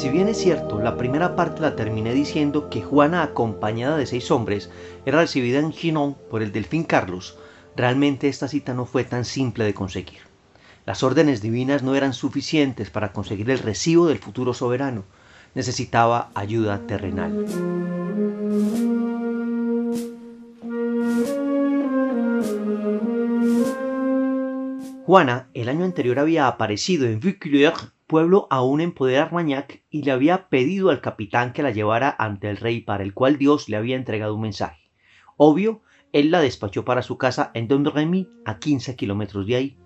Si 0.00 0.08
bien 0.08 0.28
es 0.28 0.38
cierto, 0.38 0.80
la 0.80 0.96
primera 0.96 1.36
parte 1.36 1.60
la 1.60 1.76
terminé 1.76 2.14
diciendo 2.14 2.70
que 2.70 2.80
Juana, 2.80 3.22
acompañada 3.22 3.98
de 3.98 4.06
seis 4.06 4.30
hombres, 4.30 4.70
era 5.04 5.20
recibida 5.20 5.58
en 5.58 5.72
Chinon 5.72 6.16
por 6.30 6.40
el 6.40 6.52
delfín 6.52 6.84
Carlos, 6.84 7.36
realmente 7.76 8.26
esta 8.26 8.48
cita 8.48 8.72
no 8.72 8.86
fue 8.86 9.04
tan 9.04 9.26
simple 9.26 9.64
de 9.64 9.74
conseguir. 9.74 10.20
Las 10.86 11.02
órdenes 11.02 11.42
divinas 11.42 11.82
no 11.82 11.94
eran 11.94 12.14
suficientes 12.14 12.88
para 12.88 13.12
conseguir 13.12 13.50
el 13.50 13.58
recibo 13.58 14.06
del 14.06 14.16
futuro 14.16 14.54
soberano, 14.54 15.04
necesitaba 15.54 16.30
ayuda 16.34 16.86
terrenal. 16.86 17.44
Juana 25.04 25.48
el 25.52 25.68
año 25.68 25.84
anterior 25.84 26.18
había 26.18 26.46
aparecido 26.46 27.06
en 27.06 27.20
Vaucouleurs, 27.20 27.92
pueblo 28.10 28.48
aún 28.50 28.80
en 28.80 28.90
poder 28.90 29.20
Armagnac, 29.20 29.84
y 29.88 30.02
le 30.02 30.10
había 30.10 30.48
pedido 30.48 30.90
al 30.90 31.00
capitán 31.00 31.52
que 31.52 31.62
la 31.62 31.70
llevara 31.70 32.16
ante 32.18 32.50
el 32.50 32.56
rey 32.56 32.80
para 32.80 33.04
el 33.04 33.14
cual 33.14 33.38
Dios 33.38 33.68
le 33.68 33.76
había 33.76 33.94
entregado 33.94 34.34
un 34.34 34.40
mensaje. 34.40 34.90
Obvio, 35.36 35.82
él 36.12 36.32
la 36.32 36.40
despachó 36.40 36.84
para 36.84 37.02
su 37.02 37.18
casa 37.18 37.52
en 37.54 37.68
Domremy, 37.68 38.28
a 38.44 38.58
15 38.58 38.96
kilómetros 38.96 39.46
de 39.46 39.54
ahí, 39.54 39.76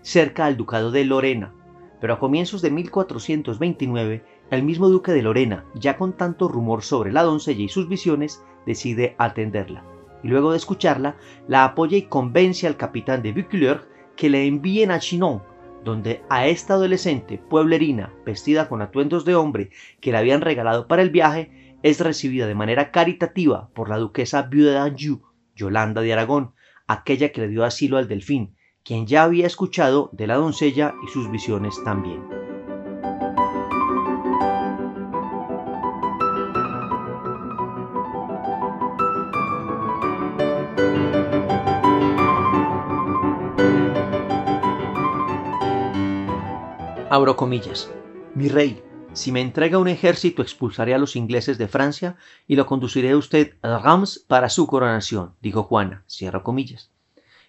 cerca 0.00 0.46
al 0.46 0.56
ducado 0.56 0.90
de 0.92 1.04
Lorena, 1.04 1.52
pero 2.00 2.14
a 2.14 2.18
comienzos 2.18 2.62
de 2.62 2.70
1429, 2.70 4.24
el 4.50 4.62
mismo 4.62 4.88
duque 4.88 5.12
de 5.12 5.20
Lorena, 5.20 5.66
ya 5.74 5.98
con 5.98 6.14
tanto 6.14 6.48
rumor 6.48 6.82
sobre 6.82 7.12
la 7.12 7.22
doncella 7.22 7.64
y 7.64 7.68
sus 7.68 7.86
visiones, 7.86 8.42
decide 8.64 9.14
atenderla. 9.18 9.84
Y 10.22 10.28
luego 10.28 10.52
de 10.52 10.56
escucharla, 10.56 11.16
la 11.48 11.64
apoya 11.64 11.98
y 11.98 12.02
convence 12.02 12.66
al 12.66 12.78
capitán 12.78 13.22
de 13.22 13.32
Vaucouleurs 13.32 13.86
que 14.16 14.30
le 14.30 14.46
envíen 14.46 14.90
a 14.90 15.00
Chinon, 15.00 15.42
donde 15.84 16.22
a 16.30 16.46
esta 16.46 16.74
adolescente 16.74 17.38
pueblerina, 17.38 18.12
vestida 18.24 18.68
con 18.68 18.82
atuendos 18.82 19.24
de 19.24 19.34
hombre 19.34 19.70
que 20.00 20.10
le 20.10 20.18
habían 20.18 20.40
regalado 20.40 20.88
para 20.88 21.02
el 21.02 21.10
viaje, 21.10 21.78
es 21.82 22.00
recibida 22.00 22.46
de 22.46 22.54
manera 22.54 22.90
caritativa 22.90 23.68
por 23.74 23.90
la 23.90 23.98
duquesa 23.98 24.42
viuda 24.42 24.72
de 24.72 24.78
Anjou, 24.78 25.22
Yolanda 25.54 26.00
de 26.00 26.12
Aragón, 26.12 26.54
aquella 26.86 27.30
que 27.30 27.42
le 27.42 27.48
dio 27.48 27.64
asilo 27.64 27.98
al 27.98 28.08
delfín, 28.08 28.56
quien 28.82 29.06
ya 29.06 29.22
había 29.22 29.46
escuchado 29.46 30.10
de 30.12 30.26
la 30.26 30.36
doncella 30.36 30.94
y 31.06 31.10
sus 31.10 31.30
visiones 31.30 31.74
también. 31.84 32.43
Abro 47.14 47.36
comillas. 47.36 47.88
Mi 48.34 48.48
rey, 48.48 48.82
si 49.12 49.30
me 49.30 49.40
entrega 49.40 49.78
un 49.78 49.86
ejército 49.86 50.42
expulsaré 50.42 50.94
a 50.94 50.98
los 50.98 51.14
ingleses 51.14 51.58
de 51.58 51.68
Francia 51.68 52.16
y 52.48 52.56
lo 52.56 52.66
conduciré 52.66 53.12
a 53.12 53.16
usted 53.16 53.54
a 53.62 53.78
Rams 53.78 54.24
para 54.26 54.48
su 54.48 54.66
coronación, 54.66 55.32
dijo 55.40 55.62
Juana. 55.62 56.02
Cierro 56.10 56.42
comillas. 56.42 56.90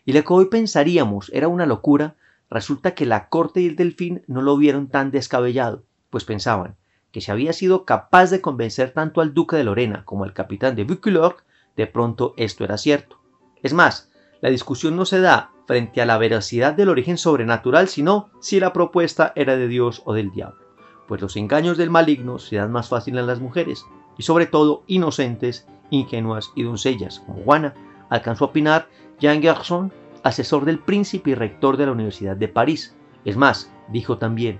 Y 0.06 0.14
lo 0.14 0.24
que 0.24 0.34
hoy 0.34 0.46
pensaríamos 0.52 1.32
era 1.34 1.48
una 1.48 1.66
locura, 1.66 2.14
resulta 2.48 2.94
que 2.94 3.08
la 3.08 3.28
corte 3.28 3.60
y 3.62 3.66
el 3.66 3.76
delfín 3.76 4.22
no 4.28 4.44
lo 4.44 4.56
vieron 4.56 4.88
tan 4.88 5.10
descabellado, 5.10 5.82
pues 6.12 6.26
pensaban 6.26 6.76
que 7.12 7.22
si 7.22 7.32
había 7.32 7.52
sido 7.52 7.86
capaz 7.86 8.30
de 8.30 8.42
convencer 8.42 8.92
tanto 8.92 9.20
al 9.20 9.34
duque 9.34 9.56
de 9.56 9.64
Lorena 9.64 10.06
como 10.06 10.26
al 10.26 10.34
capitán 10.34 10.76
de 10.76 10.84
Vaucouleurs, 10.84 11.38
de 11.76 11.88
pronto 11.88 12.36
esto 12.38 12.64
era 12.64 12.78
cierto. 12.78 13.20
Es 13.64 13.74
más, 13.74 14.12
la 14.46 14.52
discusión 14.52 14.96
no 14.96 15.06
se 15.06 15.22
da 15.22 15.50
frente 15.66 16.04
a 16.04 16.06
la 16.06 16.20
veracidad 16.20 16.76
del 16.76 16.90
origen 16.90 17.18
sobrenatural, 17.18 17.88
sino 17.88 18.30
si 18.40 18.60
la 18.60 18.74
propuesta 18.74 19.34
era 19.36 19.58
de 19.58 19.68
Dios 19.68 20.04
o 20.06 20.14
del 20.14 20.30
diablo, 20.30 20.62
pues 21.08 21.20
los 21.20 21.36
engaños 21.36 21.80
del 21.80 21.90
maligno 21.90 22.38
se 22.38 22.58
dan 22.58 22.72
más 22.72 22.90
fácil 22.90 23.18
en 23.18 23.26
las 23.26 23.40
mujeres, 23.40 23.88
y 24.20 24.22
sobre 24.22 24.46
todo 24.46 24.84
inocentes, 24.86 25.68
ingenuas 25.90 26.52
y 26.54 26.62
doncellas, 26.62 27.22
como 27.22 27.42
Juana, 27.42 27.74
alcanzó 28.12 28.46
a 28.46 28.48
opinar 28.50 28.88
Jean 29.20 29.42
Gerson, 29.42 29.92
asesor 30.22 30.64
del 30.64 30.78
príncipe 30.78 31.32
y 31.32 31.34
rector 31.34 31.76
de 31.76 31.88
la 31.88 31.94
Universidad 31.94 32.36
de 32.36 32.48
París. 32.48 32.96
Es 33.26 33.38
más, 33.38 33.74
dijo 33.88 34.20
también, 34.20 34.60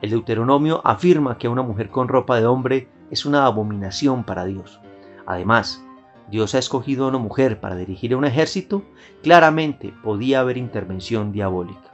el 0.00 0.08
Deuteronomio 0.08 0.80
afirma 0.86 1.36
que 1.36 1.48
una 1.48 1.60
mujer 1.60 1.90
con 1.90 2.08
ropa 2.08 2.40
de 2.40 2.46
hombre 2.46 2.88
es 3.10 3.26
una 3.26 3.44
abominación 3.44 4.24
para 4.24 4.46
Dios. 4.46 4.80
Además, 5.26 5.84
Dios 6.30 6.54
ha 6.54 6.58
escogido 6.58 7.04
a 7.04 7.08
una 7.08 7.18
mujer 7.18 7.60
para 7.60 7.76
dirigir 7.76 8.14
un 8.14 8.24
ejército, 8.24 8.84
claramente 9.22 9.94
podía 10.02 10.40
haber 10.40 10.56
intervención 10.56 11.32
diabólica. 11.32 11.92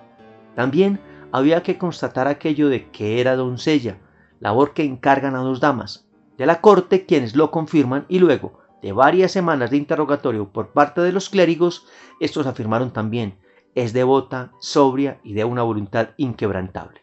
También 0.55 1.01
había 1.33 1.63
que 1.63 1.79
constatar 1.79 2.29
aquello 2.29 2.69
de 2.69 2.91
que 2.91 3.21
era 3.21 3.37
doncella, 3.37 3.99
labor 4.41 4.75
que 4.75 4.85
encargan 4.85 5.37
a 5.37 5.41
dos 5.41 5.61
damas 5.61 6.05
de 6.37 6.47
la 6.47 6.61
corte 6.61 7.07
quienes 7.07 7.37
lo 7.37 7.51
confirman 7.51 8.07
y 8.09 8.19
luego 8.19 8.61
de 8.83 8.93
varias 8.93 9.33
semanas 9.33 9.71
de 9.71 9.79
interrogatorio 9.79 10.53
por 10.53 10.73
parte 10.73 11.01
de 11.01 11.13
los 11.13 11.31
clérigos, 11.31 11.87
estos 12.21 12.47
afirmaron 12.47 12.93
también, 12.93 13.39
es 13.75 13.93
devota, 13.93 14.53
sobria 14.61 15.21
y 15.25 15.33
de 15.33 15.45
una 15.45 15.63
voluntad 15.63 16.11
inquebrantable. 16.17 17.01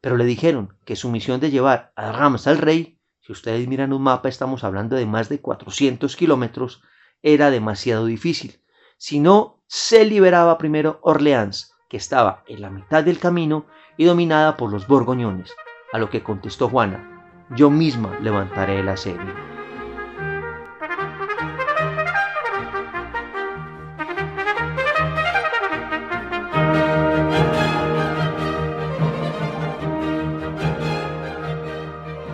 Pero 0.00 0.16
le 0.16 0.24
dijeron 0.24 0.76
que 0.84 0.96
su 0.96 1.10
misión 1.10 1.40
de 1.40 1.50
llevar 1.50 1.92
a 1.94 2.12
Rams 2.12 2.46
al 2.46 2.58
rey 2.58 2.99
si 3.30 3.32
ustedes 3.32 3.68
miran 3.68 3.92
un 3.92 4.02
mapa, 4.02 4.28
estamos 4.28 4.64
hablando 4.64 4.96
de 4.96 5.06
más 5.06 5.28
de 5.28 5.40
400 5.40 6.16
kilómetros, 6.16 6.82
era 7.22 7.52
demasiado 7.52 8.06
difícil. 8.06 8.60
Si 8.96 9.20
no, 9.20 9.62
se 9.68 10.04
liberaba 10.04 10.58
primero 10.58 10.98
Orleans, 11.02 11.72
que 11.88 11.96
estaba 11.96 12.42
en 12.48 12.60
la 12.60 12.70
mitad 12.70 13.04
del 13.04 13.20
camino 13.20 13.66
y 13.96 14.04
dominada 14.04 14.56
por 14.56 14.72
los 14.72 14.88
borgoñones, 14.88 15.54
a 15.92 15.98
lo 15.98 16.10
que 16.10 16.24
contestó 16.24 16.68
Juana, 16.68 17.46
yo 17.54 17.70
misma 17.70 18.18
levantaré 18.18 18.80
el 18.80 18.88
asedio. 18.88 19.49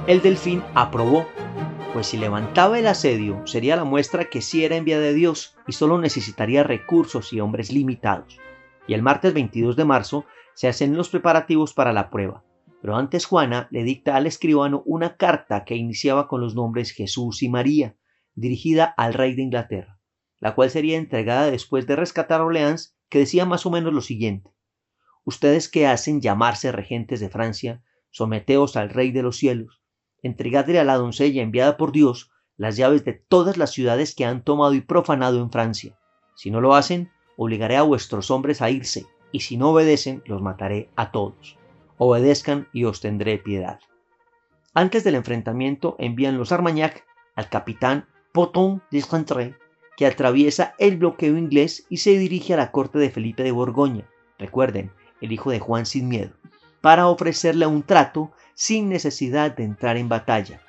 El 0.07 0.23
delfín 0.23 0.63
aprobó, 0.77 1.27
pues 1.93 2.07
si 2.07 2.17
levantaba 2.17 2.79
el 2.79 2.87
asedio 2.87 3.45
sería 3.45 3.75
la 3.75 3.83
muestra 3.83 4.27
que 4.27 4.41
sí 4.41 4.65
era 4.65 4.77
envía 4.77 5.01
de 5.01 5.13
Dios 5.13 5.57
y 5.67 5.73
solo 5.73 5.99
necesitaría 5.99 6.63
recursos 6.63 7.33
y 7.33 7.41
hombres 7.41 7.73
limitados. 7.73 8.39
Y 8.87 8.95
el 8.95 9.03
martes 9.03 9.35
22 9.35 9.75
de 9.75 9.85
marzo 9.85 10.25
se 10.55 10.69
hacen 10.69 10.97
los 10.97 11.09
preparativos 11.09 11.75
para 11.75 11.93
la 11.93 12.09
prueba. 12.09 12.45
Pero 12.81 12.95
antes 12.95 13.27
Juana 13.27 13.67
le 13.73 13.83
dicta 13.83 14.15
al 14.15 14.29
escribano 14.29 14.85
una 14.87 15.17
carta 15.17 15.65
que 15.65 15.75
iniciaba 15.75 16.29
con 16.29 16.41
los 16.41 16.55
nombres 16.55 16.93
Jesús 16.93 17.43
y 17.43 17.49
María, 17.49 17.97
dirigida 18.37 18.85
al 18.85 19.13
rey 19.13 19.35
de 19.35 19.43
Inglaterra, 19.43 19.99
la 20.39 20.55
cual 20.55 20.71
sería 20.71 20.99
entregada 20.99 21.51
después 21.51 21.85
de 21.89 21.97
rescatar 21.97 22.43
Orleans, 22.43 22.97
que 23.09 23.19
decía 23.19 23.45
más 23.45 23.67
o 23.67 23.73
menos 23.73 23.93
lo 23.93 24.03
siguiente. 24.03 24.53
Ustedes 25.25 25.69
que 25.69 25.89
hacen 25.89 26.21
llamarse 26.21 26.71
regentes 26.71 27.19
de 27.19 27.29
Francia, 27.29 27.83
someteos 28.11 28.77
al 28.77 28.91
rey 28.91 29.11
de 29.11 29.23
los 29.23 29.39
cielos, 29.39 29.83
entregadle 30.23 30.79
a 30.79 30.85
la 30.85 30.97
doncella 30.97 31.43
enviada 31.43 31.77
por 31.77 31.93
Dios 31.93 32.31
las 32.57 32.77
llaves 32.77 33.05
de 33.05 33.13
todas 33.13 33.57
las 33.57 33.71
ciudades 33.71 34.15
que 34.15 34.25
han 34.25 34.43
tomado 34.43 34.75
y 34.75 34.81
profanado 34.81 35.41
en 35.41 35.51
Francia. 35.51 35.99
Si 36.35 36.51
no 36.51 36.61
lo 36.61 36.75
hacen, 36.75 37.11
obligaré 37.37 37.77
a 37.77 37.83
vuestros 37.83 38.31
hombres 38.31 38.63
a 38.63 38.71
irse, 38.71 39.07
y 39.33 39.41
si 39.41 39.57
no 39.57 39.71
obedecen, 39.71 40.23
los 40.27 40.41
mataré 40.41 40.89
a 40.97 41.11
todos. 41.11 41.59
Obedezcan 41.99 42.69
y 42.73 42.85
os 42.85 43.01
tendré 43.01 43.39
piedad. 43.39 43.79
Antes 44.75 45.05
del 45.05 45.15
enfrentamiento 45.15 45.97
envían 45.99 46.39
los 46.39 46.53
Armagnac 46.53 47.05
al 47.35 47.49
capitán 47.49 48.07
Poton 48.33 48.83
de 48.91 49.55
que 49.97 50.07
atraviesa 50.07 50.75
el 50.79 50.99
bloqueo 50.99 51.39
inglés 51.39 51.87
y 51.89 51.99
se 51.99 52.19
dirige 52.19 52.53
a 52.53 52.59
la 52.59 52.71
corte 52.71 52.99
de 52.99 53.11
Felipe 53.11 53.43
de 53.43 53.53
Borgoña, 53.53 54.07
recuerden, 54.39 54.93
el 55.23 55.33
hijo 55.33 55.51
de 55.51 55.59
Juan 55.59 55.87
sin 55.87 56.09
miedo, 56.09 56.33
para 56.87 57.09
ofrecerle 57.09 57.67
un 57.67 57.83
trato 57.83 58.31
sin 58.55 58.89
necesidad 58.89 59.57
de 59.57 59.65
entrar 59.65 59.97
en 59.97 60.09
batalla, 60.09 60.61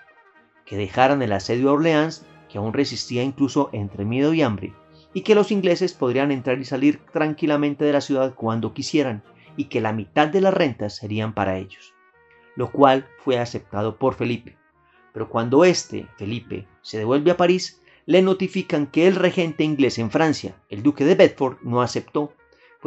que 0.65 0.75
dejaran 0.75 1.21
el 1.21 1.31
asedio 1.31 1.69
a 1.69 1.73
Orleans, 1.73 2.25
que 2.49 2.57
aún 2.57 2.73
resistía 2.73 3.21
incluso 3.21 3.69
entre 3.71 4.03
miedo 4.03 4.33
y 4.33 4.41
hambre, 4.41 4.73
y 5.13 5.21
que 5.21 5.35
los 5.35 5.51
ingleses 5.51 5.93
podrían 5.93 6.31
entrar 6.31 6.57
y 6.57 6.65
salir 6.65 7.05
tranquilamente 7.13 7.85
de 7.85 7.93
la 7.93 8.01
ciudad 8.01 8.33
cuando 8.33 8.73
quisieran, 8.73 9.21
y 9.57 9.65
que 9.65 9.79
la 9.79 9.93
mitad 9.93 10.27
de 10.27 10.41
las 10.41 10.55
rentas 10.55 10.95
serían 10.95 11.35
para 11.35 11.59
ellos, 11.59 11.93
lo 12.55 12.71
cual 12.71 13.05
fue 13.19 13.37
aceptado 13.37 13.97
por 13.99 14.15
Felipe. 14.15 14.57
Pero 15.13 15.29
cuando 15.29 15.65
este, 15.65 16.07
Felipe, 16.17 16.67
se 16.81 16.97
devuelve 16.97 17.29
a 17.29 17.37
París, 17.37 17.79
le 18.07 18.23
notifican 18.23 18.87
que 18.87 19.05
el 19.05 19.17
regente 19.17 19.63
inglés 19.63 19.99
en 19.99 20.09
Francia, 20.09 20.55
el 20.69 20.81
duque 20.81 21.05
de 21.05 21.13
Bedford, 21.13 21.57
no 21.61 21.83
aceptó 21.83 22.33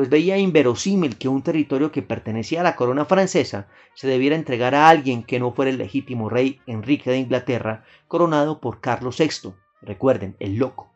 pues 0.00 0.08
veía 0.08 0.38
inverosímil 0.38 1.18
que 1.18 1.28
un 1.28 1.42
territorio 1.42 1.92
que 1.92 2.00
pertenecía 2.00 2.60
a 2.60 2.64
la 2.64 2.74
corona 2.74 3.04
francesa 3.04 3.68
se 3.92 4.08
debiera 4.08 4.34
entregar 4.34 4.74
a 4.74 4.88
alguien 4.88 5.22
que 5.22 5.38
no 5.38 5.52
fuera 5.52 5.70
el 5.70 5.76
legítimo 5.76 6.30
rey 6.30 6.58
Enrique 6.66 7.10
de 7.10 7.18
Inglaterra, 7.18 7.84
coronado 8.08 8.62
por 8.62 8.80
Carlos 8.80 9.18
VI, 9.18 9.52
recuerden, 9.82 10.36
el 10.40 10.56
loco. 10.56 10.90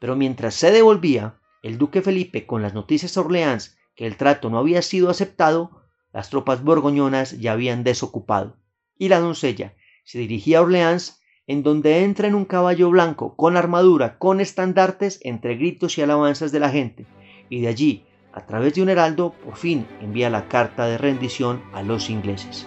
Pero 0.00 0.16
mientras 0.16 0.54
se 0.54 0.72
devolvía, 0.72 1.36
el 1.62 1.78
duque 1.78 2.02
Felipe 2.02 2.44
con 2.44 2.60
las 2.60 2.74
noticias 2.74 3.16
a 3.16 3.20
Orleans 3.20 3.78
que 3.94 4.04
el 4.04 4.16
trato 4.16 4.50
no 4.50 4.58
había 4.58 4.82
sido 4.82 5.10
aceptado, 5.10 5.84
las 6.12 6.28
tropas 6.28 6.64
borgoñonas 6.64 7.38
ya 7.38 7.52
habían 7.52 7.84
desocupado, 7.84 8.56
y 8.98 9.10
la 9.10 9.20
doncella, 9.20 9.74
se 10.02 10.18
dirigía 10.18 10.58
a 10.58 10.62
Orleans, 10.62 11.22
en 11.46 11.62
donde 11.62 12.02
entra 12.02 12.26
en 12.26 12.34
un 12.34 12.46
caballo 12.46 12.90
blanco, 12.90 13.36
con 13.36 13.56
armadura, 13.56 14.18
con 14.18 14.40
estandartes, 14.40 15.20
entre 15.22 15.54
gritos 15.54 15.96
y 15.98 16.02
alabanzas 16.02 16.50
de 16.50 16.58
la 16.58 16.70
gente, 16.70 17.06
y 17.48 17.60
de 17.60 17.68
allí, 17.68 18.06
a 18.32 18.46
través 18.46 18.74
de 18.74 18.82
un 18.82 18.88
heraldo, 18.88 19.32
por 19.44 19.56
fin 19.56 19.86
envía 20.00 20.30
la 20.30 20.48
carta 20.48 20.86
de 20.86 20.98
rendición 20.98 21.62
a 21.72 21.82
los 21.82 22.10
ingleses. 22.10 22.66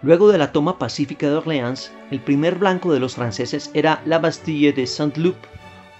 Luego 0.00 0.30
de 0.30 0.38
la 0.38 0.52
toma 0.52 0.78
pacífica 0.78 1.28
de 1.28 1.34
Orleans, 1.34 1.92
el 2.10 2.20
primer 2.20 2.54
blanco 2.54 2.92
de 2.92 3.00
los 3.00 3.16
franceses 3.16 3.70
era 3.74 4.00
la 4.06 4.18
Bastille 4.18 4.72
de 4.72 4.86
Saint-Loup, 4.86 5.36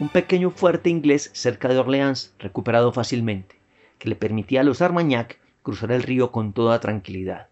un 0.00 0.08
pequeño 0.08 0.50
fuerte 0.50 0.90
inglés 0.90 1.30
cerca 1.34 1.66
de 1.66 1.78
Orleans, 1.78 2.32
recuperado 2.38 2.92
fácilmente, 2.92 3.56
que 3.98 4.08
le 4.08 4.14
permitía 4.14 4.60
a 4.60 4.64
los 4.64 4.80
Armagnac 4.80 5.40
cruzar 5.64 5.90
el 5.90 6.04
río 6.04 6.30
con 6.30 6.52
toda 6.52 6.78
tranquilidad. 6.78 7.48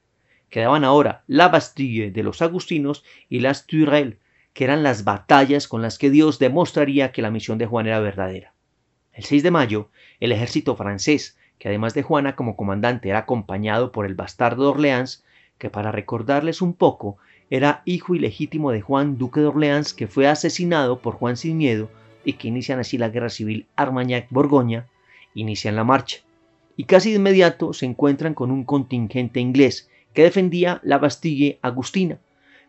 Quedaban 0.49 0.85
ahora 0.85 1.25
la 1.27 1.49
Bastille 1.49 2.13
de 2.13 2.23
los 2.23 2.43
agustinos 2.43 3.05
y 3.29 3.41
las 3.41 3.67
Turelles, 3.67 4.19
que 4.53 4.63
eran 4.63 4.85
las 4.85 5.03
batallas 5.03 5.67
con 5.67 5.83
las 5.83 5.99
que 5.99 6.09
Dios 6.09 6.39
demostraría 6.39 7.11
que 7.11 7.21
la 7.21 7.33
misión 7.33 7.59
de 7.59 7.67
Juan 7.67 7.89
era 7.89 7.99
verdadera. 7.99 8.55
El 9.13 9.25
6 9.25 9.43
de 9.43 9.51
mayo, 9.51 9.91
el 10.21 10.31
ejército 10.31 10.77
francés, 10.77 11.37
que 11.59 11.69
además 11.69 11.95
de 11.95 12.03
Juana 12.03 12.37
como 12.37 12.57
comandante 12.57 13.09
era 13.09 13.21
acompañado 13.21 13.91
por 13.91 14.07
el 14.07 14.15
bastardo 14.15 14.63
de 14.63 14.71
Orleans, 14.71 15.25
que 15.59 15.69
para 15.69 15.91
recordarles 15.91 16.63
un 16.63 16.75
poco, 16.75 17.19
era 17.51 17.83
hijo 17.87 18.15
ilegítimo 18.15 18.71
de 18.71 18.83
Juan, 18.83 19.19
duque 19.19 19.41
de 19.41 19.47
Orleans, 19.47 19.95
que 19.95 20.07
fue 20.07 20.29
asesinado 20.29 21.01
por 21.01 21.15
Juan 21.15 21.37
sin 21.37 21.59
miedo 21.59 21.91
y 22.27 22.35
que 22.35 22.49
inician 22.49 22.79
así 22.79 22.99
la 22.99 23.09
guerra 23.09 23.31
civil 23.31 23.67
Armagnac-Borgoña, 23.77 24.89
inician 25.35 25.77
la 25.77 25.85
marcha. 25.85 26.19
Y 26.77 26.85
casi 26.85 27.09
de 27.09 27.17
inmediato 27.17 27.73
se 27.73 27.87
encuentran 27.87 28.35
con 28.35 28.51
un 28.51 28.65
contingente 28.65 29.41
inglés 29.41 29.89
que 30.13 30.25
defendía 30.25 30.81
la 30.83 30.99
Bastille 30.99 31.59
Agustina, 31.63 32.19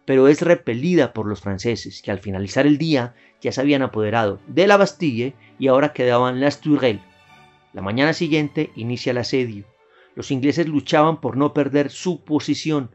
pero 0.05 0.29
es 0.29 0.41
repelida 0.41 1.11
por 1.11 1.25
los 1.25 1.41
franceses, 1.41 2.01
que 2.01 2.11
al 2.11 2.19
finalizar 2.19 2.65
el 2.65 2.77
día 2.77 3.15
ya 3.41 3.51
se 3.51 3.59
habían 3.59 3.81
apoderado 3.81 4.39
de 4.47 4.67
la 4.67 4.77
Bastille 4.77 5.33
y 5.59 5.67
ahora 5.67 5.91
quedaban 5.91 6.39
las 6.39 6.61
Tourelles. 6.61 7.01
La 7.73 7.81
mañana 7.81 8.13
siguiente 8.13 8.71
inicia 8.77 9.11
el 9.11 9.17
asedio 9.17 9.65
los 10.17 10.31
ingleses 10.31 10.67
luchaban 10.67 11.21
por 11.21 11.37
no 11.37 11.53
perder 11.53 11.91
su 11.91 12.23
posición. 12.23 12.89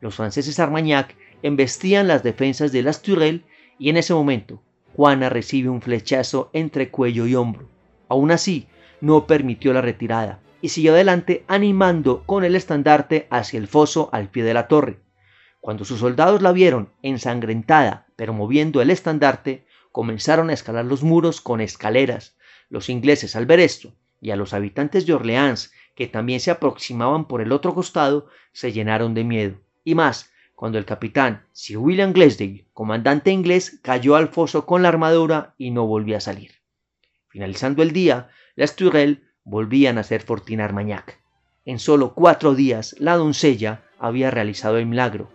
Los 0.00 0.14
franceses 0.14 0.60
Armagnac 0.60 1.16
embestían 1.42 2.06
las 2.06 2.22
defensas 2.22 2.70
de 2.70 2.84
las 2.84 3.02
Tourelles 3.02 3.42
y 3.80 3.90
en 3.90 3.96
ese 3.96 4.14
momento 4.14 4.62
Juana 4.98 5.28
recibe 5.28 5.68
un 5.68 5.80
flechazo 5.80 6.50
entre 6.52 6.90
cuello 6.90 7.28
y 7.28 7.36
hombro. 7.36 7.68
Aún 8.08 8.32
así, 8.32 8.66
no 9.00 9.28
permitió 9.28 9.72
la 9.72 9.80
retirada 9.80 10.40
y 10.60 10.70
siguió 10.70 10.92
adelante 10.92 11.44
animando 11.46 12.24
con 12.26 12.42
el 12.42 12.56
estandarte 12.56 13.28
hacia 13.30 13.60
el 13.60 13.68
foso 13.68 14.08
al 14.10 14.28
pie 14.28 14.42
de 14.42 14.54
la 14.54 14.66
torre. 14.66 14.98
Cuando 15.60 15.84
sus 15.84 16.00
soldados 16.00 16.42
la 16.42 16.50
vieron 16.50 16.90
ensangrentada, 17.02 18.08
pero 18.16 18.32
moviendo 18.32 18.82
el 18.82 18.90
estandarte, 18.90 19.68
comenzaron 19.92 20.50
a 20.50 20.54
escalar 20.54 20.84
los 20.84 21.04
muros 21.04 21.40
con 21.40 21.60
escaleras. 21.60 22.36
Los 22.68 22.88
ingleses 22.88 23.36
al 23.36 23.46
ver 23.46 23.60
esto, 23.60 23.94
y 24.20 24.32
a 24.32 24.36
los 24.36 24.52
habitantes 24.52 25.06
de 25.06 25.14
Orleans 25.14 25.72
que 25.94 26.08
también 26.08 26.40
se 26.40 26.50
aproximaban 26.50 27.28
por 27.28 27.40
el 27.40 27.52
otro 27.52 27.72
costado, 27.72 28.26
se 28.50 28.72
llenaron 28.72 29.14
de 29.14 29.22
miedo. 29.22 29.60
Y 29.84 29.94
más, 29.94 30.32
cuando 30.58 30.78
el 30.78 30.84
capitán 30.84 31.44
Sir 31.52 31.78
William 31.78 32.12
Glasdale, 32.12 32.66
comandante 32.72 33.30
inglés, 33.30 33.78
cayó 33.80 34.16
al 34.16 34.26
foso 34.26 34.66
con 34.66 34.82
la 34.82 34.88
armadura 34.88 35.54
y 35.56 35.70
no 35.70 35.86
volvió 35.86 36.16
a 36.16 36.20
salir. 36.20 36.50
Finalizando 37.28 37.80
el 37.84 37.92
día, 37.92 38.30
las 38.56 38.74
Tourelles 38.74 39.18
volvían 39.44 39.98
a 39.98 40.02
ser 40.02 40.20
Fortina 40.20 40.64
Armagnac. 40.64 41.20
En 41.64 41.78
solo 41.78 42.12
cuatro 42.12 42.56
días, 42.56 42.96
la 42.98 43.14
doncella 43.14 43.84
había 44.00 44.32
realizado 44.32 44.78
el 44.78 44.86
milagro, 44.86 45.30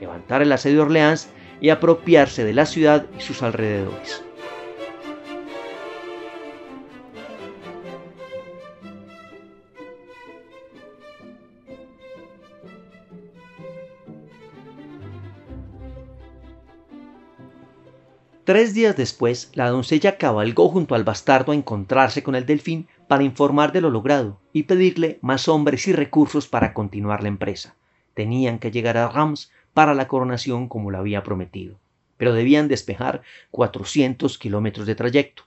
levantar 0.00 0.42
el 0.42 0.52
asedio 0.52 0.76
de 0.76 0.82
Orleans 0.82 1.28
y 1.60 1.70
apropiarse 1.70 2.44
de 2.44 2.52
la 2.52 2.64
ciudad 2.64 3.04
y 3.18 3.20
sus 3.20 3.42
alrededores. 3.42 4.27
Tres 18.48 18.72
días 18.72 18.96
después, 18.96 19.50
la 19.52 19.68
doncella 19.68 20.16
cabalgó 20.16 20.70
junto 20.70 20.94
al 20.94 21.04
bastardo 21.04 21.52
a 21.52 21.54
encontrarse 21.54 22.22
con 22.22 22.34
el 22.34 22.46
delfín 22.46 22.88
para 23.06 23.22
informar 23.22 23.72
de 23.72 23.82
lo 23.82 23.90
logrado 23.90 24.40
y 24.54 24.62
pedirle 24.62 25.18
más 25.20 25.48
hombres 25.48 25.86
y 25.86 25.92
recursos 25.92 26.48
para 26.48 26.72
continuar 26.72 27.22
la 27.22 27.28
empresa. 27.28 27.74
Tenían 28.14 28.58
que 28.58 28.70
llegar 28.70 28.96
a 28.96 29.10
Rams 29.10 29.52
para 29.74 29.92
la 29.92 30.08
coronación 30.08 30.66
como 30.66 30.90
lo 30.90 30.96
había 30.96 31.22
prometido, 31.22 31.78
pero 32.16 32.32
debían 32.32 32.68
despejar 32.68 33.20
400 33.50 34.38
kilómetros 34.38 34.86
de 34.86 34.94
trayecto. 34.94 35.42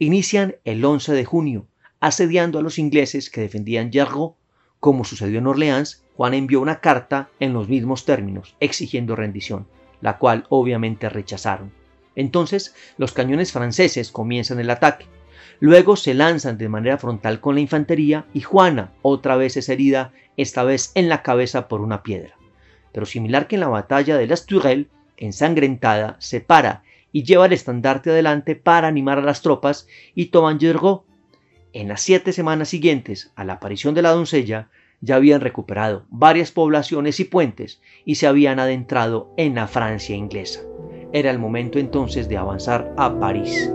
Inician 0.00 0.56
el 0.64 0.84
11 0.84 1.12
de 1.12 1.24
junio, 1.24 1.68
asediando 2.00 2.58
a 2.58 2.62
los 2.62 2.80
ingleses 2.80 3.30
que 3.30 3.40
defendían 3.40 3.92
Yergo. 3.92 4.36
Como 4.80 5.04
sucedió 5.04 5.38
en 5.38 5.46
Orleans, 5.46 6.02
Juan 6.16 6.34
envió 6.34 6.60
una 6.60 6.80
carta 6.80 7.28
en 7.38 7.52
los 7.52 7.68
mismos 7.68 8.04
términos, 8.04 8.56
exigiendo 8.58 9.14
rendición, 9.14 9.68
la 10.00 10.18
cual 10.18 10.46
obviamente 10.48 11.08
rechazaron. 11.08 11.78
Entonces 12.20 12.74
los 12.98 13.12
cañones 13.12 13.50
franceses 13.50 14.12
comienzan 14.12 14.60
el 14.60 14.68
ataque. 14.68 15.06
Luego 15.58 15.96
se 15.96 16.12
lanzan 16.12 16.58
de 16.58 16.68
manera 16.68 16.98
frontal 16.98 17.40
con 17.40 17.54
la 17.54 17.62
infantería 17.62 18.26
y 18.34 18.42
Juana 18.42 18.92
otra 19.00 19.36
vez 19.36 19.56
es 19.56 19.70
herida, 19.70 20.12
esta 20.36 20.62
vez 20.62 20.92
en 20.94 21.08
la 21.08 21.22
cabeza 21.22 21.66
por 21.66 21.80
una 21.80 22.02
piedra. 22.02 22.36
Pero 22.92 23.06
similar 23.06 23.46
que 23.46 23.56
en 23.56 23.60
la 23.60 23.68
batalla 23.68 24.18
de 24.18 24.26
las 24.26 24.44
Tourelles, 24.44 24.88
ensangrentada, 25.16 26.16
se 26.18 26.42
para 26.42 26.82
y 27.10 27.24
lleva 27.24 27.46
el 27.46 27.54
estandarte 27.54 28.10
adelante 28.10 28.54
para 28.54 28.88
animar 28.88 29.18
a 29.18 29.22
las 29.22 29.40
tropas 29.40 29.86
y 30.14 30.26
toman 30.26 30.58
Yergo. 30.58 31.06
En 31.72 31.88
las 31.88 32.02
siete 32.02 32.34
semanas 32.34 32.68
siguientes 32.68 33.32
a 33.34 33.44
la 33.44 33.54
aparición 33.54 33.94
de 33.94 34.02
la 34.02 34.10
doncella, 34.10 34.68
ya 35.00 35.16
habían 35.16 35.40
recuperado 35.40 36.04
varias 36.10 36.52
poblaciones 36.52 37.18
y 37.18 37.24
puentes 37.24 37.80
y 38.04 38.16
se 38.16 38.26
habían 38.26 38.58
adentrado 38.58 39.32
en 39.38 39.54
la 39.54 39.66
Francia 39.68 40.14
inglesa. 40.14 40.60
Era 41.12 41.30
el 41.30 41.38
momento 41.38 41.78
entonces 41.78 42.28
de 42.28 42.36
avanzar 42.36 42.92
a 42.96 43.18
París. 43.18 43.70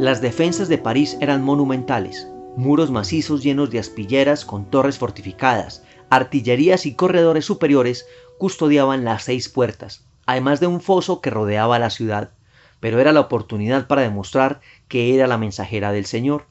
Las 0.00 0.22
defensas 0.22 0.68
de 0.68 0.78
París 0.78 1.18
eran 1.20 1.42
monumentales, 1.42 2.26
muros 2.56 2.90
macizos 2.90 3.42
llenos 3.42 3.70
de 3.70 3.78
aspilleras 3.78 4.46
con 4.46 4.64
torres 4.64 4.96
fortificadas, 4.96 5.84
artillerías 6.08 6.86
y 6.86 6.94
corredores 6.94 7.44
superiores 7.44 8.06
custodiaban 8.38 9.04
las 9.04 9.24
seis 9.24 9.50
puertas, 9.50 10.09
además 10.30 10.60
de 10.60 10.68
un 10.68 10.80
foso 10.80 11.20
que 11.20 11.28
rodeaba 11.28 11.80
la 11.80 11.90
ciudad, 11.90 12.30
pero 12.78 13.00
era 13.00 13.10
la 13.10 13.18
oportunidad 13.18 13.88
para 13.88 14.02
demostrar 14.02 14.60
que 14.86 15.12
era 15.12 15.26
la 15.26 15.38
mensajera 15.38 15.90
del 15.90 16.06
Señor. 16.06 16.44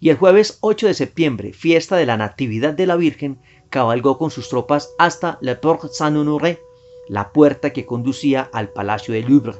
Y 0.00 0.08
el 0.08 0.16
jueves 0.16 0.56
8 0.62 0.86
de 0.86 0.94
septiembre, 0.94 1.52
fiesta 1.52 1.96
de 1.96 2.06
la 2.06 2.16
Natividad 2.16 2.72
de 2.72 2.86
la 2.86 2.96
Virgen, 2.96 3.38
cabalgó 3.68 4.16
con 4.16 4.30
sus 4.30 4.48
tropas 4.48 4.94
hasta 4.98 5.36
la 5.42 5.60
Porte 5.60 5.88
Saint-Honoré, 5.92 6.62
la 7.06 7.30
puerta 7.34 7.74
que 7.74 7.84
conducía 7.84 8.48
al 8.50 8.70
Palacio 8.70 9.12
de 9.12 9.20
Louvre. 9.20 9.56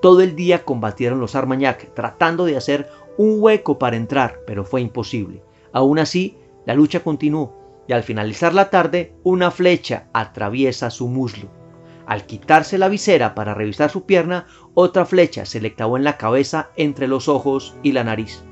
Todo 0.00 0.22
el 0.22 0.34
día 0.34 0.64
combatieron 0.64 1.20
los 1.20 1.34
Armagnac, 1.34 1.92
tratando 1.92 2.46
de 2.46 2.56
hacer 2.56 2.88
un 3.18 3.36
hueco 3.38 3.78
para 3.78 3.96
entrar, 3.96 4.40
pero 4.46 4.64
fue 4.64 4.80
imposible. 4.80 5.42
Aún 5.72 5.98
así, 5.98 6.38
la 6.64 6.72
lucha 6.72 7.00
continuó, 7.00 7.52
y 7.86 7.92
al 7.92 8.02
finalizar 8.02 8.54
la 8.54 8.70
tarde, 8.70 9.12
una 9.24 9.50
flecha 9.50 10.08
atraviesa 10.14 10.88
su 10.88 11.06
muslo. 11.06 11.63
Al 12.06 12.26
quitarse 12.26 12.78
la 12.78 12.88
visera 12.88 13.34
para 13.34 13.54
revisar 13.54 13.90
su 13.90 14.04
pierna, 14.04 14.46
otra 14.74 15.06
flecha 15.06 15.46
se 15.46 15.60
le 15.60 15.74
clavó 15.74 15.96
en 15.96 16.04
la 16.04 16.18
cabeza 16.18 16.70
entre 16.76 17.08
los 17.08 17.28
ojos 17.28 17.74
y 17.82 17.92
la 17.92 18.04
nariz. 18.04 18.42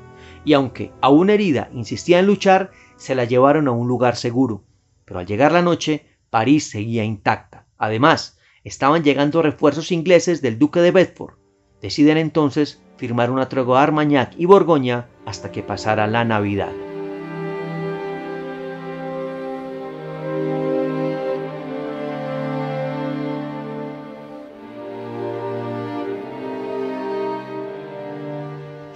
Y 0.45 0.55
aunque 0.55 0.93
aún 1.01 1.31
herida 1.31 1.69
insistía 1.73 2.19
en 2.19 2.27
luchar, 2.27 2.71
se 2.97 3.15
la 3.15 3.25
llevaron 3.25 3.69
a 3.69 3.73
un 3.73 3.89
lugar 3.89 4.17
seguro. 4.17 4.65
Pero 5.05 5.21
al 5.21 5.27
llegar 5.27 5.53
la 5.53 5.63
noche, 5.63 6.07
París 6.31 6.71
seguía 6.71 7.05
intacta. 7.05 7.67
Además, 7.77 8.39
estaban 8.65 9.03
llegando 9.03 9.43
refuerzos 9.43 9.93
ingleses 9.93 10.41
del 10.41 10.59
duque 10.59 10.81
de 10.81 10.91
Bedford. 10.91 11.35
Deciden 11.81 12.17
entonces 12.17 12.81
firmar 12.97 13.31
una 13.31 13.49
tregua 13.49 13.81
a 13.81 13.83
Armagnac 13.83 14.35
y 14.39 14.47
Borgoña 14.47 15.09
hasta 15.27 15.51
que 15.51 15.63
pasara 15.63 16.07
la 16.07 16.25
Navidad. 16.25 16.73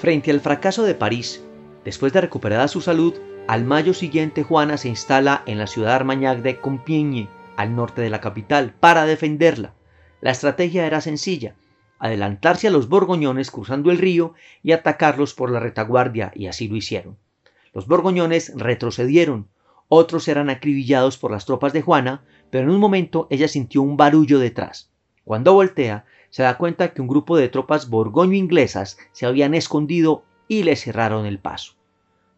Frente 0.07 0.31
al 0.31 0.39
fracaso 0.39 0.85
de 0.85 0.95
París, 0.95 1.43
después 1.85 2.13
de 2.13 2.21
recuperada 2.21 2.69
su 2.69 2.81
salud, 2.81 3.15
al 3.49 3.65
mayo 3.65 3.93
siguiente 3.93 4.45
Juana 4.45 4.77
se 4.77 4.89
instala 4.89 5.43
en 5.47 5.59
la 5.59 5.67
ciudad 5.67 5.97
Armagnac 5.97 6.43
de 6.43 6.61
Compiègne, 6.61 7.29
al 7.57 7.75
norte 7.75 8.03
de 8.03 8.11
la 8.11 8.21
capital, 8.21 8.73
para 8.79 9.05
defenderla. 9.05 9.75
La 10.21 10.31
estrategia 10.31 10.87
era 10.87 11.01
sencilla, 11.01 11.57
adelantarse 11.99 12.69
a 12.69 12.71
los 12.71 12.89
borgoñones 12.89 13.51
cruzando 13.51 13.91
el 13.91 13.99
río 13.99 14.35
y 14.63 14.71
atacarlos 14.71 15.35
por 15.35 15.51
la 15.51 15.59
retaguardia, 15.59 16.31
y 16.37 16.47
así 16.47 16.69
lo 16.69 16.77
hicieron. 16.77 17.19
Los 17.75 17.89
borgoñones 17.89 18.53
retrocedieron, 18.55 19.49
otros 19.89 20.29
eran 20.29 20.51
acribillados 20.51 21.19
por 21.19 21.33
las 21.33 21.47
tropas 21.47 21.73
de 21.73 21.83
Juana, 21.83 22.23
pero 22.51 22.63
en 22.63 22.71
un 22.71 22.79
momento 22.79 23.27
ella 23.29 23.49
sintió 23.49 23.83
un 23.83 23.97
barullo 23.97 24.39
detrás. 24.39 24.93
Cuando 25.25 25.53
voltea, 25.55 26.05
se 26.31 26.43
da 26.43 26.59
cuenta 26.59 26.93
que 26.93 27.01
un 27.01 27.09
grupo 27.09 27.37
de 27.37 27.49
tropas 27.49 27.89
borgoño-inglesas 27.89 28.99
se 29.13 29.27
habían 29.27 29.55
escondido 29.55 30.25
y 30.49 30.63
le 30.63 30.77
cerraron 30.77 31.27
el 31.27 31.39
paso. 31.39 31.75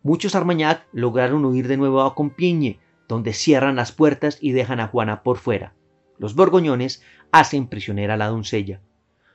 Muchos 0.02 0.34
Armagnac 0.34 0.86
lograron 0.92 1.44
huir 1.44 1.68
de 1.68 1.76
nuevo 1.76 2.02
a 2.02 2.14
Compiègne, 2.14 2.78
donde 3.08 3.32
cierran 3.32 3.76
las 3.76 3.92
puertas 3.92 4.38
y 4.40 4.52
dejan 4.52 4.80
a 4.80 4.88
Juana 4.88 5.22
por 5.22 5.38
fuera. 5.38 5.74
Los 6.18 6.34
borgoñones 6.34 7.02
hacen 7.32 7.68
prisionera 7.68 8.14
a 8.14 8.16
la 8.16 8.28
doncella. 8.28 8.80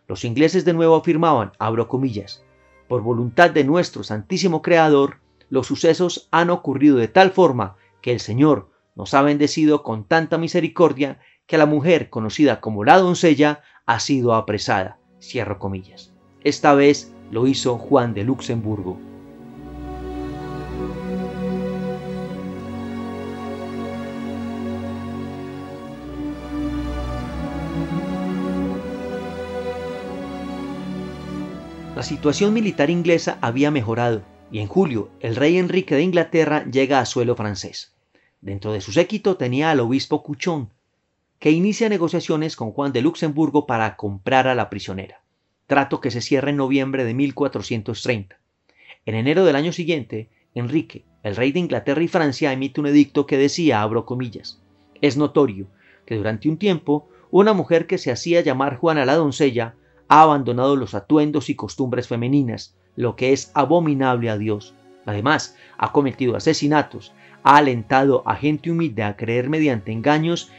Los 0.07 0.25
ingleses 0.25 0.65
de 0.65 0.73
nuevo 0.73 0.95
afirmaban, 0.95 1.51
abro 1.59 1.87
comillas, 1.87 2.43
por 2.87 3.01
voluntad 3.01 3.51
de 3.51 3.63
nuestro 3.63 4.03
Santísimo 4.03 4.61
Creador, 4.61 5.17
los 5.49 5.67
sucesos 5.67 6.27
han 6.31 6.49
ocurrido 6.49 6.97
de 6.97 7.07
tal 7.07 7.31
forma 7.31 7.75
que 8.01 8.11
el 8.11 8.19
Señor 8.19 8.69
nos 8.95 9.13
ha 9.13 9.21
bendecido 9.21 9.83
con 9.83 10.05
tanta 10.05 10.37
misericordia 10.37 11.19
que 11.47 11.57
la 11.57 11.65
mujer 11.65 12.09
conocida 12.09 12.61
como 12.61 12.83
la 12.83 12.97
doncella 12.97 13.61
ha 13.85 13.99
sido 13.99 14.33
apresada. 14.33 14.97
Cierro 15.21 15.59
comillas. 15.59 16.13
Esta 16.43 16.73
vez 16.73 17.13
lo 17.31 17.47
hizo 17.47 17.77
Juan 17.77 18.13
de 18.13 18.23
Luxemburgo. 18.23 18.99
La 31.95 32.03
situación 32.03 32.53
militar 32.53 32.89
inglesa 32.89 33.37
había 33.39 33.71
mejorado 33.71 34.23
y 34.51 34.59
en 34.59 34.67
julio 34.67 35.09
el 35.21 35.35
rey 35.35 35.57
Enrique 35.57 35.95
de 35.95 36.01
Inglaterra 36.01 36.65
llega 36.65 36.99
a 36.99 37.05
suelo 37.05 37.35
francés. 37.35 37.93
Dentro 38.41 38.73
de 38.73 38.81
su 38.81 38.91
séquito 38.91 39.37
tenía 39.37 39.71
al 39.71 39.79
obispo 39.79 40.21
Cuchón, 40.21 40.69
que 41.43 41.51
inicia 41.51 41.89
negociaciones 41.89 42.55
con 42.55 42.71
Juan 42.71 42.93
de 42.93 43.01
Luxemburgo 43.01 43.65
para 43.65 43.97
comprar 43.97 44.47
a 44.47 44.55
la 44.55 44.69
prisionera, 44.69 45.23
trato 45.67 45.99
que 45.99 46.09
se 46.09 46.21
cierra 46.21 46.51
en 46.51 46.55
noviembre 46.55 47.03
de 47.03 47.13
1430. 47.13 48.39
En 49.05 49.15
enero 49.15 49.43
del 49.43 49.57
año 49.57 49.73
siguiente, 49.73 50.29
Enrique, 50.55 51.03
el 51.21 51.35
rey 51.35 51.51
de 51.51 51.59
Inglaterra 51.59 52.01
y 52.01 52.07
Francia, 52.07 52.53
emite 52.53 52.79
un 52.79 52.87
edicto 52.87 53.25
que 53.25 53.37
decía, 53.37 53.81
abro 53.81 54.05
comillas, 54.05 54.61
es 55.01 55.17
notorio 55.17 55.67
que 56.05 56.15
durante 56.15 56.47
un 56.47 56.55
tiempo 56.55 57.09
una 57.29 57.51
mujer 57.51 57.87
que 57.87 57.97
se 57.97 58.13
hacía 58.13 58.39
llamar 58.39 58.77
Juana 58.77 59.03
la 59.03 59.15
doncella 59.15 59.75
ha 60.07 60.21
abandonado 60.21 60.77
los 60.77 60.93
atuendos 60.93 61.49
y 61.49 61.55
costumbres 61.55 62.07
femeninas, 62.07 62.77
lo 62.95 63.17
que 63.17 63.33
es 63.33 63.51
abominable 63.53 64.29
a 64.29 64.37
Dios. 64.37 64.75
Además, 65.05 65.57
ha 65.77 65.91
cometido 65.91 66.37
asesinatos, 66.37 67.11
ha 67.43 67.57
alentado 67.57 68.23
a 68.25 68.37
gente 68.37 68.71
humilde 68.71 69.03
a 69.03 69.17
creer 69.17 69.49
mediante 69.49 69.91
engaños 69.91 70.49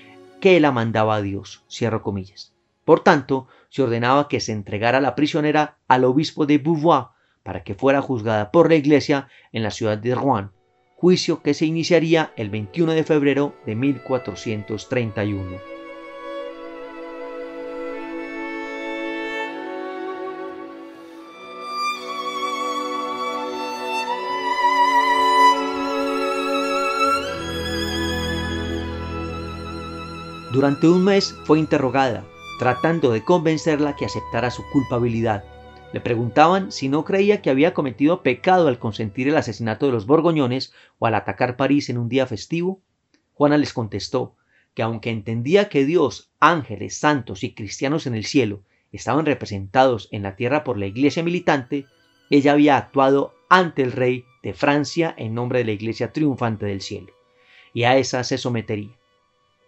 que 0.41 0.59
la 0.61 0.73
mandaba 0.73 1.17
a 1.17 1.23
Dios. 1.23 1.65
Cierro 1.71 2.03
comillas. 2.03 2.55
Por 2.85 3.01
tanto, 3.01 3.49
se 3.69 3.83
ordenaba 3.83 4.29
que 4.29 4.41
se 4.41 4.53
entregara 4.53 5.01
la 5.01 5.15
prisionera 5.15 5.79
al 5.89 6.05
obispo 6.05 6.47
de 6.47 6.59
Beauvoir 6.59 7.07
para 7.43 7.63
que 7.63 7.75
fuera 7.75 8.03
juzgada 8.03 8.51
por 8.51 8.69
la 8.69 8.77
iglesia 8.77 9.29
en 9.53 9.63
la 9.63 9.71
ciudad 9.71 9.99
de 9.99 10.15
Rouen, 10.15 10.51
juicio 10.97 11.43
que 11.43 11.55
se 11.55 11.67
iniciaría 11.67 12.33
el 12.37 12.51
21 12.51 12.93
de 12.93 13.05
febrero 13.05 13.55
de 13.67 13.75
1431. 13.75 15.74
Durante 30.55 30.87
un 30.87 31.03
mes 31.03 31.35
fue 31.43 31.59
interrogada, 31.59 32.25
tratando 32.61 33.11
de 33.11 33.25
convencerla 33.25 33.97
que 33.97 34.05
aceptara 34.05 34.53
su 34.53 34.63
culpabilidad. 34.71 35.43
Le 35.93 36.01
preguntaban 36.01 36.71
si 36.71 36.89
no 36.89 37.05
creía 37.05 37.43
que 37.43 37.51
había 37.51 37.75
cometido 37.75 38.23
pecado 38.23 38.69
al 38.69 38.79
consentir 38.79 39.27
el 39.27 39.37
asesinato 39.37 39.87
de 39.87 39.91
los 39.91 40.07
borgoñones 40.07 40.73
o 41.01 41.07
al 41.07 41.17
atacar 41.17 41.57
París 41.57 41.89
en 41.89 41.99
un 41.99 42.09
día 42.09 42.29
festivo. 42.29 42.81
Juana 43.33 43.59
les 43.59 43.73
contestó 43.73 44.37
que 44.75 44.85
aunque 44.85 45.11
entendía 45.11 45.69
que 45.69 45.85
Dios, 45.85 46.31
ángeles, 46.39 46.97
santos 46.99 47.43
y 47.43 47.53
cristianos 47.53 48.07
en 48.07 48.15
el 48.15 48.25
cielo 48.25 48.63
estaban 48.93 49.27
representados 49.27 50.09
en 50.13 50.23
la 50.23 50.37
tierra 50.37 50.63
por 50.63 50.79
la 50.79 50.87
iglesia 50.87 51.25
militante, 51.25 51.87
ella 52.31 52.53
había 52.53 52.77
actuado 52.77 53.35
ante 53.49 53.83
el 53.83 53.91
rey 53.91 54.25
de 54.45 54.55
Francia 54.55 55.17
en 55.19 55.35
nombre 55.35 55.59
de 55.59 55.65
la 55.65 55.73
iglesia 55.73 56.13
triunfante 56.13 56.65
del 56.65 56.81
cielo, 56.81 57.13
y 57.73 57.83
a 57.83 57.97
esa 57.97 58.23
se 58.23 58.39
sometería. 58.39 58.97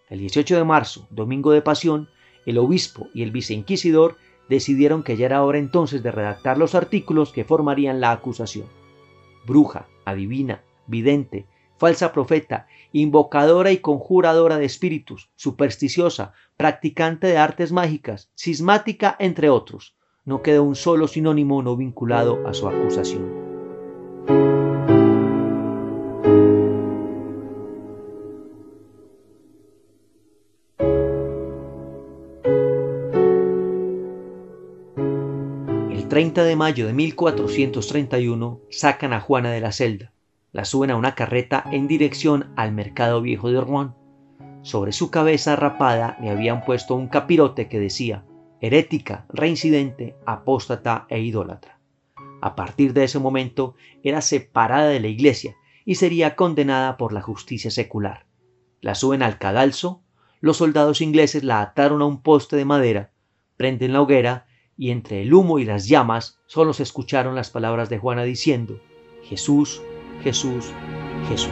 El 0.08 0.20
18 0.20 0.56
de 0.56 0.64
marzo, 0.64 1.06
domingo 1.10 1.50
de 1.50 1.62
pasión, 1.62 2.08
el 2.44 2.58
obispo 2.58 3.08
y 3.12 3.22
el 3.22 3.32
viceinquisidor 3.32 4.16
decidieron 4.48 5.02
que 5.02 5.16
ya 5.16 5.26
era 5.26 5.42
hora 5.42 5.58
entonces 5.58 6.02
de 6.02 6.12
redactar 6.12 6.58
los 6.58 6.74
artículos 6.74 7.32
que 7.32 7.44
formarían 7.44 8.00
la 8.00 8.12
acusación. 8.12 8.66
Bruja, 9.46 9.88
adivina, 10.04 10.62
vidente, 10.86 11.46
falsa 11.76 12.12
profeta, 12.12 12.68
invocadora 12.92 13.72
y 13.72 13.78
conjuradora 13.78 14.58
de 14.58 14.66
espíritus, 14.66 15.30
supersticiosa, 15.34 16.32
practicante 16.56 17.26
de 17.26 17.38
artes 17.38 17.72
mágicas, 17.72 18.30
cismática, 18.36 19.16
entre 19.18 19.50
otros. 19.50 19.96
No 20.24 20.42
queda 20.42 20.62
un 20.62 20.76
solo 20.76 21.08
sinónimo 21.08 21.62
no 21.62 21.76
vinculado 21.76 22.46
a 22.46 22.54
su 22.54 22.68
acusación. 22.68 23.45
30 36.16 36.44
de 36.44 36.56
mayo 36.56 36.86
de 36.86 36.94
1431 36.94 38.62
sacan 38.70 39.12
a 39.12 39.20
Juana 39.20 39.50
de 39.50 39.60
la 39.60 39.70
celda, 39.70 40.14
la 40.50 40.64
suben 40.64 40.90
a 40.90 40.96
una 40.96 41.14
carreta 41.14 41.62
en 41.70 41.88
dirección 41.88 42.54
al 42.56 42.72
mercado 42.72 43.20
viejo 43.20 43.50
de 43.50 43.60
Rouen. 43.60 43.92
Sobre 44.62 44.92
su 44.92 45.10
cabeza 45.10 45.56
rapada 45.56 46.16
le 46.22 46.30
habían 46.30 46.64
puesto 46.64 46.94
un 46.94 47.08
capirote 47.08 47.68
que 47.68 47.78
decía 47.78 48.24
herética, 48.62 49.26
reincidente, 49.28 50.16
apóstata 50.24 51.06
e 51.10 51.20
idólatra. 51.20 51.78
A 52.40 52.56
partir 52.56 52.94
de 52.94 53.04
ese 53.04 53.18
momento 53.18 53.74
era 54.02 54.22
separada 54.22 54.88
de 54.88 55.00
la 55.00 55.08
iglesia 55.08 55.54
y 55.84 55.96
sería 55.96 56.34
condenada 56.34 56.96
por 56.96 57.12
la 57.12 57.20
justicia 57.20 57.70
secular. 57.70 58.24
La 58.80 58.94
suben 58.94 59.22
al 59.22 59.36
cadalso, 59.36 60.00
los 60.40 60.56
soldados 60.56 61.02
ingleses 61.02 61.44
la 61.44 61.60
ataron 61.60 62.00
a 62.00 62.06
un 62.06 62.22
poste 62.22 62.56
de 62.56 62.64
madera, 62.64 63.10
prenden 63.58 63.92
la 63.92 64.00
hoguera 64.00 64.45
y 64.76 64.90
entre 64.90 65.22
el 65.22 65.32
humo 65.32 65.58
y 65.58 65.64
las 65.64 65.88
llamas 65.88 66.38
solo 66.46 66.72
se 66.72 66.82
escucharon 66.82 67.34
las 67.34 67.50
palabras 67.50 67.88
de 67.88 67.98
Juana 67.98 68.24
diciendo, 68.24 68.80
Jesús, 69.24 69.82
Jesús, 70.22 70.72
Jesús. 71.28 71.50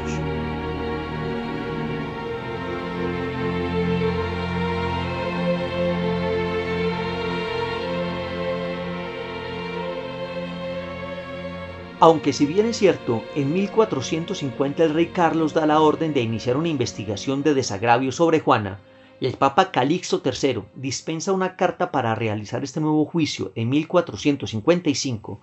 Aunque 12.00 12.34
si 12.34 12.44
bien 12.44 12.66
es 12.66 12.76
cierto, 12.76 13.22
en 13.34 13.54
1450 13.54 14.84
el 14.84 14.92
rey 14.92 15.06
Carlos 15.06 15.54
da 15.54 15.64
la 15.64 15.80
orden 15.80 16.12
de 16.12 16.20
iniciar 16.20 16.58
una 16.58 16.68
investigación 16.68 17.42
de 17.42 17.54
desagravio 17.54 18.12
sobre 18.12 18.40
Juana, 18.40 18.78
el 19.26 19.36
Papa 19.38 19.70
Calixto 19.70 20.20
III 20.24 20.64
dispensa 20.74 21.32
una 21.32 21.56
carta 21.56 21.90
para 21.90 22.14
realizar 22.14 22.62
este 22.62 22.80
nuevo 22.80 23.06
juicio 23.06 23.52
en 23.54 23.70
1455, 23.70 25.40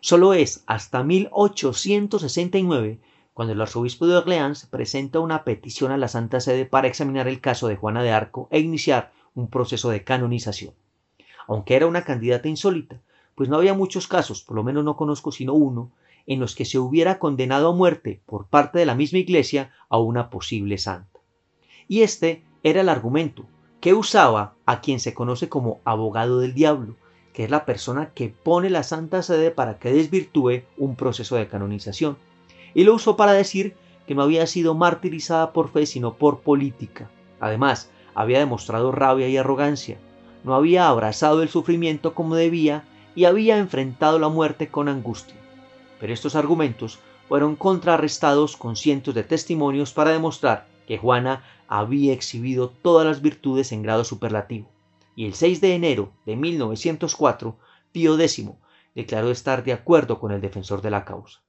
solo 0.00 0.34
es 0.34 0.62
hasta 0.66 1.02
1869 1.02 3.00
cuando 3.32 3.52
el 3.52 3.60
arzobispo 3.60 4.06
de 4.06 4.16
Orleans 4.16 4.66
presenta 4.66 5.18
una 5.18 5.42
petición 5.42 5.90
a 5.90 5.96
la 5.96 6.06
Santa 6.06 6.38
Sede 6.38 6.64
para 6.64 6.86
examinar 6.86 7.26
el 7.26 7.40
caso 7.40 7.66
de 7.66 7.74
Juana 7.74 8.04
de 8.04 8.12
Arco 8.12 8.46
e 8.52 8.60
iniciar 8.60 9.12
un 9.34 9.48
proceso 9.48 9.90
de 9.90 10.04
canonización. 10.04 10.72
Aunque 11.48 11.74
era 11.74 11.88
una 11.88 12.04
candidata 12.04 12.48
insólita, 12.48 13.00
pues 13.34 13.48
no 13.48 13.56
había 13.56 13.74
muchos 13.74 14.06
casos, 14.06 14.42
por 14.42 14.54
lo 14.54 14.62
menos 14.62 14.84
no 14.84 14.96
conozco 14.96 15.32
sino 15.32 15.54
uno, 15.54 15.90
en 16.26 16.38
los 16.38 16.54
que 16.54 16.64
se 16.64 16.78
hubiera 16.78 17.18
condenado 17.18 17.70
a 17.70 17.74
muerte 17.74 18.22
por 18.26 18.46
parte 18.46 18.78
de 18.78 18.86
la 18.86 18.94
misma 18.94 19.18
Iglesia 19.18 19.72
a 19.88 19.98
una 19.98 20.30
posible 20.30 20.78
santa. 20.78 21.18
Y 21.88 22.02
este 22.02 22.44
era 22.64 22.80
el 22.80 22.88
argumento 22.88 23.44
que 23.80 23.92
usaba 23.92 24.54
a 24.64 24.80
quien 24.80 24.98
se 24.98 25.12
conoce 25.12 25.50
como 25.50 25.80
abogado 25.84 26.40
del 26.40 26.54
diablo, 26.54 26.96
que 27.34 27.44
es 27.44 27.50
la 27.50 27.66
persona 27.66 28.12
que 28.14 28.30
pone 28.30 28.70
la 28.70 28.82
Santa 28.82 29.22
Sede 29.22 29.50
para 29.50 29.78
que 29.78 29.92
desvirtúe 29.92 30.62
un 30.78 30.96
proceso 30.96 31.36
de 31.36 31.46
canonización. 31.46 32.16
Y 32.72 32.84
lo 32.84 32.94
usó 32.94 33.16
para 33.18 33.34
decir 33.34 33.76
que 34.06 34.14
no 34.14 34.22
había 34.22 34.46
sido 34.46 34.74
martirizada 34.74 35.52
por 35.52 35.70
fe, 35.70 35.84
sino 35.84 36.14
por 36.14 36.40
política. 36.40 37.10
Además, 37.38 37.90
había 38.14 38.38
demostrado 38.38 38.92
rabia 38.92 39.28
y 39.28 39.36
arrogancia, 39.36 39.98
no 40.42 40.54
había 40.54 40.88
abrazado 40.88 41.42
el 41.42 41.50
sufrimiento 41.50 42.14
como 42.14 42.34
debía 42.34 42.84
y 43.14 43.26
había 43.26 43.58
enfrentado 43.58 44.18
la 44.18 44.30
muerte 44.30 44.68
con 44.68 44.88
angustia. 44.88 45.36
Pero 46.00 46.14
estos 46.14 46.34
argumentos 46.34 46.98
fueron 47.28 47.56
contrarrestados 47.56 48.56
con 48.56 48.76
cientos 48.76 49.14
de 49.14 49.24
testimonios 49.24 49.92
para 49.92 50.12
demostrar 50.12 50.66
que 50.86 50.98
Juana 50.98 51.44
había 51.68 52.12
exhibido 52.12 52.70
todas 52.70 53.06
las 53.06 53.22
virtudes 53.22 53.72
en 53.72 53.82
grado 53.82 54.04
superlativo. 54.04 54.70
Y 55.16 55.26
el 55.26 55.34
6 55.34 55.60
de 55.60 55.74
enero 55.74 56.12
de 56.26 56.36
1904, 56.36 57.58
Pío 57.92 58.18
X 58.18 58.48
declaró 58.94 59.30
estar 59.30 59.64
de 59.64 59.72
acuerdo 59.72 60.18
con 60.20 60.32
el 60.32 60.40
defensor 60.40 60.82
de 60.82 60.90
la 60.90 61.04
causa. 61.04 61.42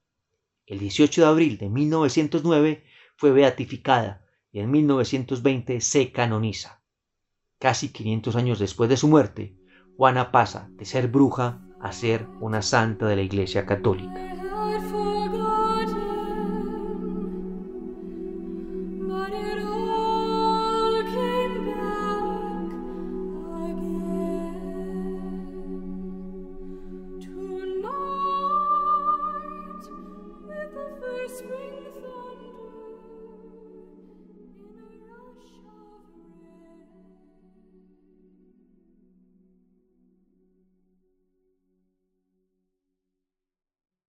El 0.66 0.80
18 0.80 1.22
de 1.22 1.28
abril 1.28 1.58
de 1.58 1.70
1909 1.70 2.84
fue 3.18 3.32
beatificada 3.32 4.26
y 4.52 4.60
en 4.60 4.72
1920 4.72 5.82
se 5.82 6.12
canoniza. 6.12 6.82
Casi 7.60 7.90
500 7.90 8.36
años 8.36 8.60
después 8.60 8.90
de 8.90 8.98
su 8.98 9.08
muerte, 9.08 9.58
Juana 9.98 10.32
pasa 10.32 10.70
de 10.72 10.86
ser 10.86 11.08
bruja 11.08 11.62
a 11.80 11.92
ser 11.92 12.28
una 12.40 12.62
santa 12.62 13.06
de 13.06 13.16
la 13.16 13.22
Iglesia 13.22 13.66
Católica. 13.66 14.14
Lord, 19.32 19.65